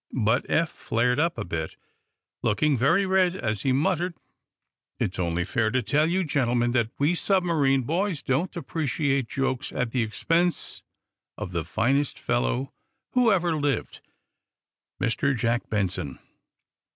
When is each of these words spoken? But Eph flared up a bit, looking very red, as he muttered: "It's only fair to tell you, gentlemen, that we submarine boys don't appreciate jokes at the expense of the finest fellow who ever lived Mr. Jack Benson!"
But 0.13 0.49
Eph 0.49 0.71
flared 0.71 1.19
up 1.19 1.37
a 1.37 1.45
bit, 1.45 1.75
looking 2.41 2.75
very 2.75 3.05
red, 3.05 3.35
as 3.35 3.61
he 3.61 3.71
muttered: 3.71 4.15
"It's 4.97 5.19
only 5.19 5.43
fair 5.43 5.69
to 5.69 5.83
tell 5.83 6.07
you, 6.07 6.23
gentlemen, 6.23 6.71
that 6.71 6.89
we 6.97 7.13
submarine 7.13 7.83
boys 7.83 8.23
don't 8.23 8.55
appreciate 8.55 9.29
jokes 9.29 9.71
at 9.71 9.91
the 9.91 10.01
expense 10.01 10.81
of 11.37 11.51
the 11.51 11.63
finest 11.63 12.17
fellow 12.17 12.73
who 13.11 13.31
ever 13.31 13.55
lived 13.55 13.99
Mr. 14.99 15.37
Jack 15.37 15.69
Benson!" 15.69 16.17